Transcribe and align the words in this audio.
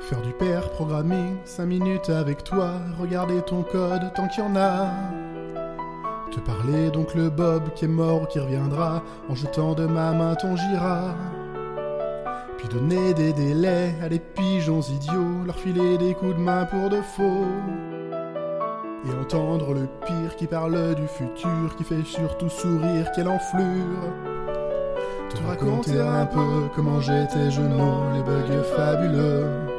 Faire 0.00 0.20
du 0.22 0.32
pair 0.32 0.70
programming, 0.70 1.36
5 1.44 1.64
minutes 1.66 2.10
avec 2.10 2.44
toi, 2.44 2.74
regarder 3.00 3.42
ton 3.42 3.62
code 3.62 4.12
tant 4.14 4.28
qu'il 4.28 4.44
y 4.44 4.46
en 4.46 4.54
a. 4.54 4.88
Te 6.30 6.38
parler 6.40 6.90
donc 6.90 7.14
le 7.14 7.28
Bob 7.28 7.72
qui 7.74 7.86
est 7.86 7.88
mort 7.88 8.22
ou 8.22 8.26
qui 8.26 8.38
reviendra, 8.38 9.02
en 9.28 9.34
jetant 9.34 9.74
de 9.74 9.86
ma 9.86 10.12
main 10.12 10.34
ton 10.36 10.54
gira. 10.54 11.14
Puis 12.58 12.68
donner 12.68 13.14
des 13.14 13.32
délais 13.32 13.94
à 14.02 14.08
des 14.08 14.20
pigeons 14.20 14.80
idiots, 14.80 15.44
leur 15.44 15.56
filer 15.56 15.98
des 15.98 16.14
coups 16.14 16.36
de 16.36 16.40
main 16.40 16.66
pour 16.66 16.88
de 16.88 17.00
faux. 17.00 17.46
Et 19.06 19.20
entendre 19.20 19.74
le 19.74 19.88
pire 20.06 20.36
qui 20.36 20.46
parle 20.46 20.94
du 20.94 21.06
futur, 21.08 21.74
qui 21.76 21.84
fait 21.84 22.04
surtout 22.04 22.48
sourire, 22.48 23.10
quelle 23.14 23.28
enflure. 23.28 24.12
Te 25.30 25.42
raconter 25.46 26.00
un 26.00 26.26
peu 26.26 26.68
comment 26.74 27.00
j'étais 27.00 27.50
genou, 27.50 28.12
les 28.14 28.22
bugs 28.22 28.62
fabuleux. 28.76 29.75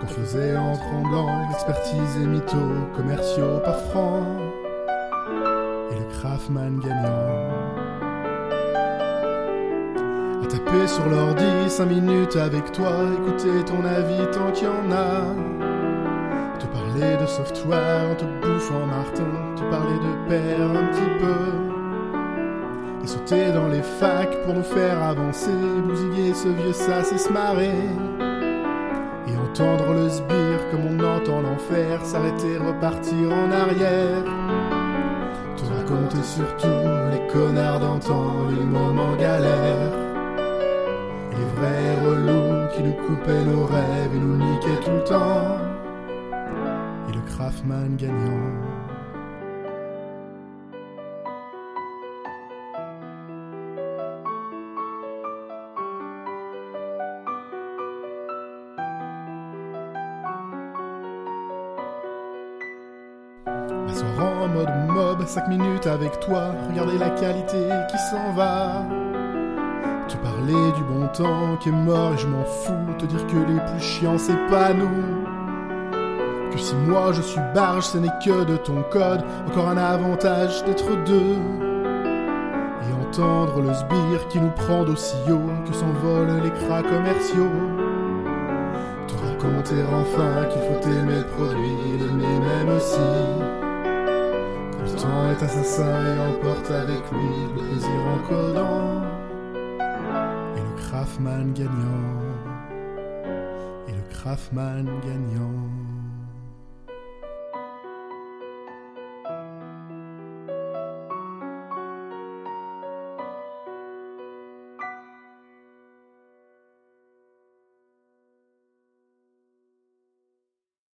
Qu'on 0.00 0.06
faisait 0.06 0.56
en 0.56 0.76
tremblant, 0.76 1.50
expertise 1.50 2.16
et 2.22 2.26
mythos, 2.26 2.56
commerciaux 2.96 3.58
pas 3.64 3.72
francs. 3.90 4.26
Et 5.90 5.98
le 5.98 6.04
Craftman 6.12 6.78
gagnant. 6.78 7.68
À 10.42 10.46
taper 10.46 10.86
sur 10.86 11.04
l'ordi 11.06 11.68
5 11.68 11.86
minutes 11.86 12.36
avec 12.36 12.70
toi, 12.70 12.90
écouter 13.12 13.64
ton 13.66 13.84
avis 13.84 14.24
tant 14.30 14.52
qu'il 14.52 14.68
y 14.68 14.70
en 14.70 14.92
a. 14.92 15.34
Te 16.60 16.66
parler 16.66 17.16
de 17.20 17.26
software 17.26 18.10
en 18.12 18.14
te 18.14 18.24
bouffant 18.24 18.86
Martin, 18.86 19.54
te 19.56 19.62
parler 19.62 19.98
de 19.98 20.28
père 20.28 20.70
un 20.70 20.86
petit 20.92 21.10
peu. 21.18 21.42
Et 23.02 23.06
sauter 23.08 23.52
dans 23.52 23.66
les 23.66 23.82
facs 23.82 24.42
pour 24.44 24.54
nous 24.54 24.62
faire 24.62 25.02
avancer, 25.02 25.50
bousiller 25.84 26.34
ce 26.34 26.48
vieux 26.48 26.72
sas 26.72 27.12
et 27.12 27.18
se 27.18 27.32
marrer. 27.32 27.72
Entendre 29.48 29.94
le 29.94 30.08
sbire 30.10 30.70
comme 30.70 30.84
on 30.86 31.04
entend 31.04 31.40
l'enfer, 31.40 32.04
s'arrêter, 32.04 32.58
repartir 32.58 33.32
en 33.32 33.50
arrière. 33.50 34.24
Te 35.56 35.64
raconter 35.64 36.22
surtout 36.22 36.66
les 37.10 37.32
connards 37.32 37.80
d'antan, 37.80 38.50
les 38.50 38.64
moments 38.64 39.16
galères. 39.16 39.92
Les 41.32 41.44
vrais 41.56 42.06
relous 42.06 42.68
qui 42.74 42.82
nous 42.82 43.06
coupaient 43.06 43.44
nos 43.44 43.64
rêves 43.64 44.14
et 44.14 44.18
nous 44.18 44.36
niquaient 44.36 44.84
tout 44.84 44.90
le 44.90 45.04
temps. 45.04 45.58
Et 47.08 47.12
le 47.12 47.20
Craftman 47.26 47.96
gagnant. 47.96 48.67
M'asseoir 63.86 64.42
en 64.42 64.48
mode 64.48 64.70
mob, 64.88 65.26
5 65.26 65.48
minutes 65.48 65.86
avec 65.86 66.20
toi, 66.20 66.52
regarder 66.68 66.98
la 66.98 67.10
qualité 67.10 67.68
qui 67.90 67.98
s'en 68.10 68.32
va. 68.34 68.84
Te 70.08 70.16
parler 70.16 70.72
du 70.72 70.82
bon 70.84 71.06
temps 71.08 71.56
qui 71.60 71.68
est 71.68 71.72
mort 71.72 72.14
et 72.14 72.18
je 72.18 72.26
m'en 72.26 72.44
fous, 72.44 72.94
te 72.98 73.04
dire 73.04 73.26
que 73.26 73.36
les 73.36 73.60
plus 73.60 73.80
chiants 73.80 74.18
c'est 74.18 74.46
pas 74.48 74.72
nous. 74.72 75.24
Que 76.50 76.58
si 76.58 76.74
moi 76.74 77.12
je 77.12 77.20
suis 77.20 77.40
barge, 77.54 77.84
ce 77.84 77.98
n'est 77.98 78.08
que 78.24 78.44
de 78.44 78.56
ton 78.56 78.82
code, 78.90 79.22
encore 79.46 79.68
un 79.68 79.76
avantage 79.76 80.64
d'être 80.64 81.04
deux. 81.04 81.36
Et 82.88 83.06
entendre 83.06 83.60
le 83.60 83.74
sbire 83.74 84.28
qui 84.28 84.40
nous 84.40 84.50
prend 84.50 84.84
d'aussi 84.84 85.16
haut 85.30 85.66
que 85.66 85.74
s'envolent 85.74 86.42
les 86.42 86.50
cras 86.50 86.82
commerciaux. 86.82 87.50
Te 89.38 89.44
raconter 89.44 89.82
enfin 89.84 90.46
qu'il 90.46 90.62
faut 90.62 90.82
aimer 90.88 91.18
le 91.18 91.26
produit, 91.26 91.76
l'aimer 92.00 92.38
même 92.40 92.76
aussi. 92.76 92.98
Le 94.82 95.00
temps 95.00 95.30
est 95.30 95.42
assassin 95.44 96.06
et 96.06 96.18
emporte 96.28 96.70
avec 96.70 97.02
lui 97.12 97.28
le 97.54 97.60
plaisir 97.60 98.00
en 98.06 98.18
codant. 98.28 99.02
Et 100.56 100.60
le 100.60 100.82
Craftman 100.82 101.52
gagnant. 101.52 102.22
Et 103.86 103.92
le 103.92 104.02
Craftman 104.10 104.86
gagnant. 105.06 105.77